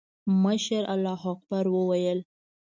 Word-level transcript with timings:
مشر 0.43 0.83
الله 0.93 1.21
اکبر 1.31 1.65
وويل. 1.75 2.19